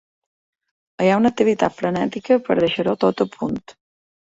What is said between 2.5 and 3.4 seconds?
per a deixar-ho tot a